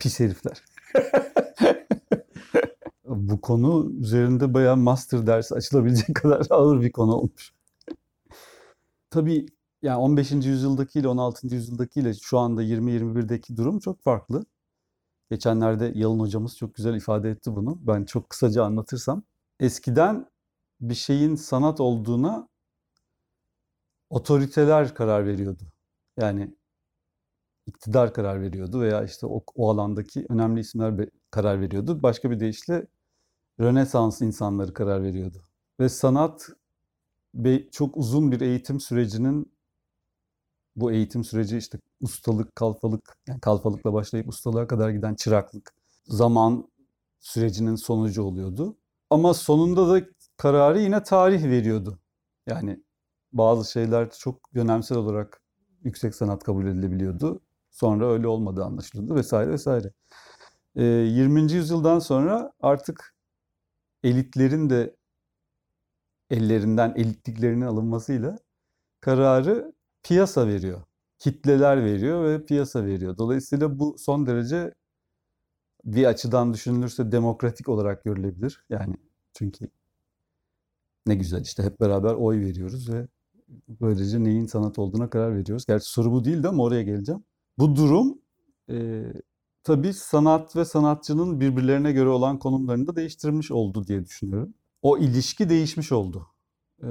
Pis 0.00 0.20
herifler. 0.20 0.64
Bu 3.04 3.40
konu 3.40 3.92
üzerinde 4.00 4.54
bayağı 4.54 4.76
master 4.76 5.26
dersi 5.26 5.54
açılabilecek 5.54 6.14
kadar 6.16 6.46
ağır 6.50 6.80
bir 6.80 6.92
konu 6.92 7.14
olmuş. 7.14 7.52
Tabii 9.10 9.46
yani 9.82 9.96
15. 9.96 10.32
yüzyıldaki 10.32 10.98
ile 10.98 11.08
16. 11.08 11.54
yüzyıldaki 11.54 12.00
ile 12.00 12.14
şu 12.14 12.38
anda 12.38 12.62
20-21'deki 12.62 13.56
durum 13.56 13.78
çok 13.78 14.02
farklı. 14.02 14.44
Geçenlerde 15.30 15.92
Yalın 15.94 16.20
hocamız 16.20 16.56
çok 16.56 16.74
güzel 16.74 16.94
ifade 16.94 17.30
etti 17.30 17.56
bunu. 17.56 17.78
Ben 17.82 18.04
çok 18.04 18.30
kısaca 18.30 18.64
anlatırsam. 18.64 19.22
Eskiden 19.60 20.26
bir 20.80 20.94
şeyin 20.94 21.34
sanat 21.34 21.80
olduğuna 21.80 22.48
otoriteler 24.10 24.94
karar 24.94 25.26
veriyordu. 25.26 25.62
Yani 26.16 26.54
iktidar 27.66 28.14
karar 28.14 28.42
veriyordu 28.42 28.80
veya 28.80 29.04
işte 29.04 29.26
o, 29.26 29.44
o 29.54 29.70
alandaki 29.70 30.26
önemli 30.28 30.60
isimler 30.60 31.08
karar 31.30 31.60
veriyordu. 31.60 32.02
Başka 32.02 32.30
bir 32.30 32.40
deyişle 32.40 32.86
Rönesans 33.60 34.22
insanları 34.22 34.74
karar 34.74 35.02
veriyordu. 35.02 35.42
Ve 35.80 35.88
sanat 35.88 36.48
çok 37.72 37.96
uzun 37.96 38.32
bir 38.32 38.40
eğitim 38.40 38.80
sürecinin 38.80 39.52
bu 40.76 40.92
eğitim 40.92 41.24
süreci 41.24 41.56
işte 41.56 41.78
ustalık, 42.00 42.56
kalfalık, 42.56 43.16
yani 43.26 43.40
kalfalıkla 43.40 43.92
başlayıp 43.92 44.28
ustalığa 44.28 44.66
kadar 44.66 44.90
giden 44.90 45.14
çıraklık, 45.14 45.74
zaman 46.04 46.68
sürecinin 47.20 47.74
sonucu 47.74 48.22
oluyordu. 48.22 48.76
Ama 49.10 49.34
sonunda 49.34 49.88
da 49.88 50.06
kararı 50.36 50.80
yine 50.80 51.02
tarih 51.02 51.44
veriyordu. 51.44 51.98
Yani 52.46 52.82
bazı 53.32 53.70
şeyler 53.70 54.10
çok 54.10 54.54
dönemsel 54.54 54.98
olarak 54.98 55.42
yüksek 55.84 56.14
sanat 56.14 56.44
kabul 56.44 56.66
edilebiliyordu. 56.66 57.40
Sonra 57.80 58.12
öyle 58.12 58.28
olmadığı 58.28 58.64
anlaşıldı 58.64 59.14
vesaire 59.14 59.50
vesaire. 59.50 59.92
E, 60.76 60.84
20. 60.84 61.52
yüzyıldan 61.52 61.98
sonra 61.98 62.52
artık 62.60 63.14
elitlerin 64.04 64.70
de 64.70 64.96
ellerinden 66.30 66.94
elitliklerinin 66.96 67.66
alınmasıyla 67.66 68.38
kararı 69.00 69.72
piyasa 70.02 70.48
veriyor. 70.48 70.82
Kitleler 71.18 71.84
veriyor 71.84 72.24
ve 72.24 72.44
piyasa 72.44 72.86
veriyor. 72.86 73.18
Dolayısıyla 73.18 73.78
bu 73.78 73.96
son 73.98 74.26
derece 74.26 74.74
bir 75.84 76.04
açıdan 76.04 76.54
düşünülürse 76.54 77.12
demokratik 77.12 77.68
olarak 77.68 78.04
görülebilir. 78.04 78.64
Yani 78.70 78.94
çünkü 79.34 79.68
ne 81.06 81.14
güzel 81.14 81.42
işte 81.42 81.62
hep 81.62 81.80
beraber 81.80 82.14
oy 82.14 82.40
veriyoruz 82.40 82.92
ve 82.92 83.08
böylece 83.68 84.24
neyin 84.24 84.46
sanat 84.46 84.78
olduğuna 84.78 85.10
karar 85.10 85.36
veriyoruz. 85.36 85.66
Gerçi 85.66 85.90
soru 85.90 86.12
bu 86.12 86.24
değildi 86.24 86.48
ama 86.48 86.62
oraya 86.62 86.82
geleceğim. 86.82 87.24
Bu 87.58 87.76
durum 87.76 88.18
e, 88.70 89.04
tabii 89.62 89.92
sanat 89.94 90.56
ve 90.56 90.64
sanatçının 90.64 91.40
birbirlerine 91.40 91.92
göre 91.92 92.08
olan 92.08 92.38
konumlarını 92.38 92.86
da 92.86 92.96
değiştirmiş 92.96 93.50
oldu 93.50 93.86
diye 93.86 94.04
düşünüyorum. 94.04 94.54
O 94.82 94.98
ilişki 94.98 95.48
değişmiş 95.48 95.92
oldu. 95.92 96.26
E, 96.82 96.88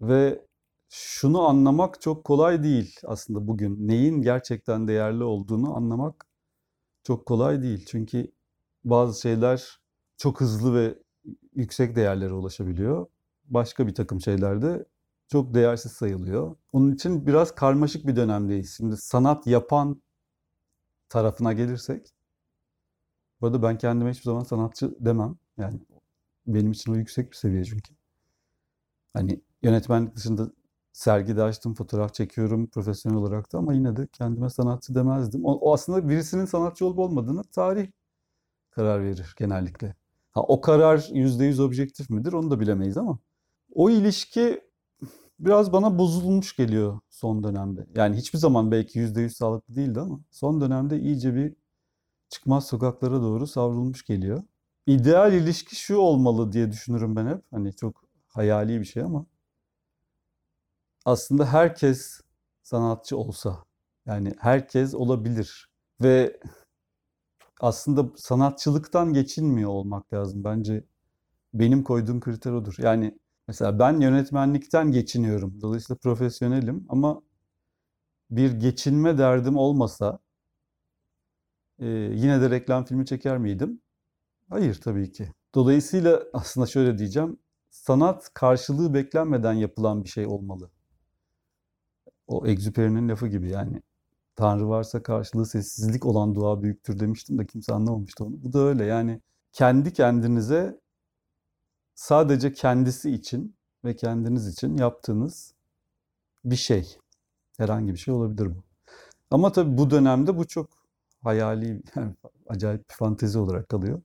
ve 0.00 0.46
şunu 0.88 1.42
anlamak 1.42 2.00
çok 2.00 2.24
kolay 2.24 2.62
değil 2.62 2.96
aslında 3.04 3.48
bugün. 3.48 3.88
Neyin 3.88 4.22
gerçekten 4.22 4.88
değerli 4.88 5.24
olduğunu 5.24 5.76
anlamak 5.76 6.26
çok 7.02 7.26
kolay 7.26 7.62
değil. 7.62 7.84
Çünkü 7.86 8.32
bazı 8.84 9.20
şeyler 9.20 9.80
çok 10.16 10.40
hızlı 10.40 10.74
ve 10.74 10.98
yüksek 11.54 11.96
değerlere 11.96 12.32
ulaşabiliyor. 12.32 13.06
Başka 13.44 13.86
bir 13.86 13.94
takım 13.94 14.20
şeyler 14.20 14.62
de 14.62 14.86
çok 15.28 15.54
değersiz 15.54 15.92
sayılıyor. 15.92 16.56
Onun 16.72 16.92
için 16.92 17.26
biraz 17.26 17.54
karmaşık 17.54 18.06
bir 18.06 18.16
dönemdeyiz. 18.16 18.76
Şimdi 18.76 18.96
sanat 18.96 19.46
yapan 19.46 20.02
tarafına 21.08 21.52
gelirsek, 21.52 22.14
bu 23.40 23.46
arada 23.46 23.62
ben 23.62 23.78
kendime 23.78 24.10
hiçbir 24.10 24.24
zaman 24.24 24.44
sanatçı 24.44 24.94
demem. 25.00 25.36
Yani 25.58 25.80
benim 26.46 26.72
için 26.72 26.92
o 26.92 26.96
yüksek 26.96 27.30
bir 27.30 27.36
seviye 27.36 27.64
çünkü. 27.64 27.94
Hani 29.12 29.40
yönetmenlik 29.62 30.16
dışında 30.16 30.50
sergide 30.92 31.42
açtım, 31.42 31.74
fotoğraf 31.74 32.14
çekiyorum 32.14 32.66
profesyonel 32.66 33.18
olarak 33.18 33.52
da 33.52 33.58
ama 33.58 33.74
yine 33.74 33.96
de 33.96 34.06
kendime 34.12 34.50
sanatçı 34.50 34.94
demezdim. 34.94 35.44
O, 35.44 35.52
o 35.52 35.74
aslında 35.74 36.08
birisinin 36.08 36.44
sanatçı 36.44 36.86
olup 36.86 36.98
olmadığını 36.98 37.42
tarih 37.44 37.90
karar 38.70 39.04
verir 39.04 39.34
genellikle. 39.38 39.94
Ha, 40.32 40.40
o 40.42 40.60
karar 40.60 40.98
%100 40.98 41.62
objektif 41.62 42.10
midir 42.10 42.32
onu 42.32 42.50
da 42.50 42.60
bilemeyiz 42.60 42.96
ama 42.96 43.18
o 43.74 43.90
ilişki 43.90 44.67
biraz 45.40 45.72
bana 45.72 45.98
bozulmuş 45.98 46.56
geliyor 46.56 47.00
son 47.10 47.42
dönemde. 47.44 47.86
Yani 47.94 48.16
hiçbir 48.16 48.38
zaman 48.38 48.70
belki 48.70 48.98
%100 48.98 49.34
sağlıklı 49.34 49.76
değildi 49.76 50.00
ama 50.00 50.20
son 50.30 50.60
dönemde 50.60 51.00
iyice 51.00 51.34
bir 51.34 51.54
çıkmaz 52.30 52.66
sokaklara 52.66 53.22
doğru 53.22 53.46
savrulmuş 53.46 54.04
geliyor. 54.04 54.42
İdeal 54.86 55.32
ilişki 55.32 55.76
şu 55.76 55.96
olmalı 55.96 56.52
diye 56.52 56.72
düşünürüm 56.72 57.16
ben 57.16 57.26
hep. 57.26 57.42
Hani 57.50 57.76
çok 57.76 58.04
hayali 58.28 58.80
bir 58.80 58.84
şey 58.84 59.02
ama 59.02 59.26
aslında 61.04 61.46
herkes 61.52 62.20
sanatçı 62.62 63.16
olsa 63.16 63.64
yani 64.06 64.32
herkes 64.38 64.94
olabilir 64.94 65.70
ve 66.02 66.40
aslında 67.60 68.10
sanatçılıktan 68.16 69.12
geçinmiyor 69.12 69.70
olmak 69.70 70.12
lazım 70.12 70.44
bence. 70.44 70.84
Benim 71.54 71.82
koyduğum 71.84 72.20
kriter 72.20 72.52
odur. 72.52 72.74
Yani 72.78 73.18
mesela 73.48 73.78
ben 73.78 74.00
yönetmenlikten 74.00 74.92
geçiniyorum. 74.92 75.60
Dolayısıyla 75.60 75.98
profesyonelim 75.98 76.86
ama 76.88 77.22
bir 78.30 78.52
geçinme 78.52 79.18
derdim 79.18 79.56
olmasa 79.56 80.18
e, 81.78 81.86
yine 82.14 82.40
de 82.40 82.50
reklam 82.50 82.84
filmi 82.84 83.06
çeker 83.06 83.38
miydim? 83.38 83.80
Hayır 84.50 84.80
tabii 84.80 85.12
ki. 85.12 85.32
Dolayısıyla 85.54 86.22
aslında 86.32 86.66
şöyle 86.66 86.98
diyeceğim. 86.98 87.38
Sanat 87.70 88.30
karşılığı 88.34 88.94
beklenmeden 88.94 89.52
yapılan 89.52 90.04
bir 90.04 90.08
şey 90.08 90.26
olmalı. 90.26 90.70
O 92.26 92.46
Exupéry'nin 92.46 93.08
lafı 93.08 93.28
gibi 93.28 93.50
yani. 93.50 93.82
Tanrı 94.36 94.68
varsa 94.68 95.02
karşılığı 95.02 95.46
sessizlik 95.46 96.06
olan 96.06 96.34
dua 96.34 96.62
büyüktür 96.62 97.00
demiştim 97.00 97.38
de 97.38 97.46
kimse 97.46 97.74
anlamamıştı 97.74 98.24
onu. 98.24 98.42
Bu 98.44 98.52
da 98.52 98.58
öyle 98.58 98.84
yani 98.84 99.20
kendi 99.52 99.92
kendinize 99.92 100.80
sadece 101.98 102.52
kendisi 102.52 103.10
için 103.10 103.56
ve 103.84 103.96
kendiniz 103.96 104.48
için 104.48 104.76
yaptığınız 104.76 105.54
bir 106.44 106.56
şey. 106.56 106.98
Herhangi 107.56 107.92
bir 107.92 107.98
şey 107.98 108.14
olabilir 108.14 108.56
bu. 108.56 108.62
Ama 109.30 109.52
tabii 109.52 109.78
bu 109.78 109.90
dönemde 109.90 110.36
bu 110.38 110.46
çok 110.46 110.70
hayali, 111.22 111.82
yani 111.96 112.14
acayip 112.48 112.90
bir 112.90 112.94
fantezi 112.94 113.38
olarak 113.38 113.68
kalıyor. 113.68 114.02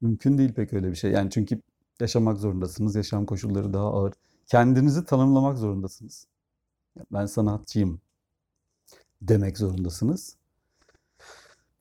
Mümkün 0.00 0.38
değil 0.38 0.54
pek 0.54 0.72
öyle 0.72 0.90
bir 0.90 0.94
şey. 0.96 1.10
Yani 1.10 1.30
çünkü 1.30 1.62
yaşamak 2.00 2.38
zorundasınız. 2.38 2.94
Yaşam 2.94 3.26
koşulları 3.26 3.72
daha 3.72 3.86
ağır. 3.86 4.14
Kendinizi 4.46 5.04
tanımlamak 5.04 5.58
zorundasınız. 5.58 6.26
Ben 7.12 7.26
sanatçıyım 7.26 8.00
demek 9.22 9.58
zorundasınız. 9.58 10.36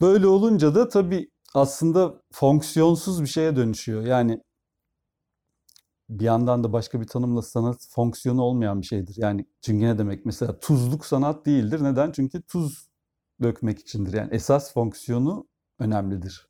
Böyle 0.02 0.28
olunca 0.28 0.76
da 0.76 0.90
tabii 0.90 1.30
aslında 1.54 2.22
fonksiyonsuz 2.32 3.22
bir 3.22 3.28
şeye 3.28 3.56
dönüşüyor. 3.56 4.06
Yani 4.06 4.42
bir 6.10 6.26
yandan 6.26 6.64
da 6.64 6.74
başka 6.74 7.02
bir 7.02 7.08
tanımla 7.08 7.42
sanat 7.42 7.88
fonksiyonu 7.90 8.42
olmayan 8.42 8.82
bir 8.82 8.86
şeydir. 8.86 9.16
Yani 9.18 9.46
çünkü 9.62 9.86
ne 9.86 9.98
demek? 9.98 10.26
Mesela 10.26 10.60
tuzluk 10.60 11.06
sanat 11.06 11.46
değildir. 11.46 11.84
Neden? 11.84 12.12
Çünkü 12.12 12.42
tuz 12.42 12.90
dökmek 13.42 13.80
içindir. 13.80 14.14
Yani 14.14 14.30
esas 14.34 14.74
fonksiyonu 14.74 15.48
önemlidir. 15.80 16.50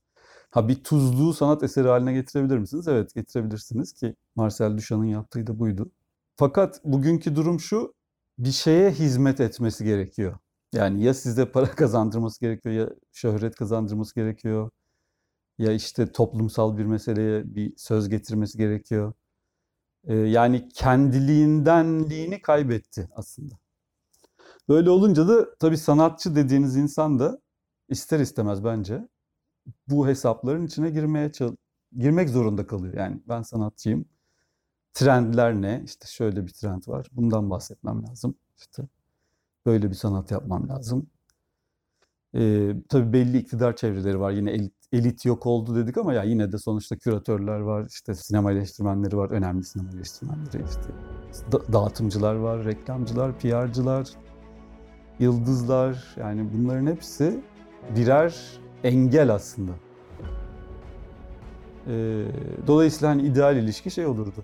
Ha 0.52 0.68
bir 0.68 0.84
tuzluğu 0.84 1.34
sanat 1.34 1.64
eseri 1.64 1.88
haline 1.88 2.14
getirebilir 2.14 2.58
misiniz? 2.58 2.88
Evet 2.88 3.16
getirebilirsiniz 3.16 3.94
ki 3.94 4.16
Marcel 4.36 4.78
Duchamp'ın 4.78 5.08
yaptığı 5.08 5.48
da 5.48 5.60
buydu. 5.60 5.92
Fakat 6.36 6.82
bugünkü 6.84 7.36
durum 7.36 7.60
şu, 7.60 7.94
bir 8.40 8.52
şeye 8.52 8.92
hizmet 8.92 9.40
etmesi 9.40 9.86
gerekiyor. 9.86 10.38
Yani 10.74 11.04
ya 11.04 11.14
size 11.14 11.52
para 11.52 11.72
kazandırması 11.76 12.40
gerekiyor 12.42 12.76
ya 12.76 12.90
şöhret 13.12 13.56
kazandırması 13.56 14.16
gerekiyor. 14.16 14.70
Ya 15.58 15.72
işte 15.74 16.12
toplumsal 16.12 16.78
bir 16.78 16.86
meseleye 16.86 17.56
bir 17.56 17.74
söz 17.78 18.10
getirmesi 18.10 18.58
gerekiyor. 18.58 19.14
Ee, 20.08 20.16
yani 20.16 20.70
kendiliğindenliğini 20.70 22.42
kaybetti 22.42 23.10
aslında. 23.16 23.56
Böyle 24.70 24.90
olunca 24.90 25.28
da 25.28 25.56
tabii 25.58 25.78
sanatçı 25.78 26.36
dediğiniz 26.36 26.76
insan 26.76 27.20
da 27.20 27.42
ister 27.90 28.20
istemez 28.20 28.64
bence 28.64 29.08
bu 29.88 30.08
hesapların 30.08 30.66
içine 30.66 30.90
girmeye 30.90 31.32
girmek 31.98 32.30
zorunda 32.30 32.68
kalıyor. 32.68 32.94
Yani 32.94 33.22
ben 33.28 33.42
sanatçıyım. 33.42 34.06
Trendler 34.94 35.54
ne? 35.54 35.82
İşte 35.86 36.08
şöyle 36.08 36.46
bir 36.46 36.54
trend 36.54 36.84
var. 36.88 37.08
Bundan 37.12 37.50
bahsetmem 37.50 38.08
lazım. 38.08 38.36
İşte 38.58 38.84
böyle 39.66 39.90
bir 39.90 39.96
sanat 39.96 40.32
yapmam 40.32 40.70
lazım. 40.70 41.10
Ee, 42.36 42.76
tabii 42.90 43.14
belli 43.14 43.38
iktidar 43.38 43.76
çevreleri 43.76 44.20
var. 44.20 44.32
Yine 44.32 44.52
elit, 44.52 44.74
elit 44.96 45.26
yok 45.26 45.46
oldu 45.46 45.76
dedik 45.76 45.98
ama 45.98 46.14
ya 46.14 46.24
yine 46.24 46.52
de 46.52 46.58
sonuçta 46.58 46.96
küratörler 46.96 47.60
var, 47.60 47.86
işte 47.90 48.16
sinema 48.16 48.52
eleştirmenleri 48.52 49.18
var, 49.18 49.30
önemli 49.30 49.64
sinema 49.64 49.90
eleştirmenleri, 49.96 50.64
işte 50.70 50.94
da- 51.52 51.74
dağıtımcılar 51.74 52.36
var, 52.36 52.66
reklamcılar, 52.66 53.40
PR'cılar, 53.40 54.10
yıldızlar. 55.20 56.16
Yani 56.20 56.48
bunların 56.54 56.86
hepsi 56.88 57.40
birer 57.96 58.36
engel 58.84 59.34
aslında. 59.34 59.72
Ee, 61.88 62.26
dolayısıyla 62.68 63.10
hani 63.10 63.22
ideal 63.22 63.58
ilişki 63.58 63.92
şey 63.92 64.06
olurdu. 64.06 64.44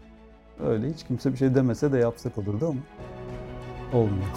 Öyle 0.66 0.94
hiç 0.94 1.04
kimse 1.04 1.32
bir 1.32 1.38
şey 1.38 1.56
demese 1.56 1.92
de 1.92 1.98
yapsak 1.98 2.38
olurdu 2.38 2.66
ama 2.68 2.80
olmuyor. 4.02 4.28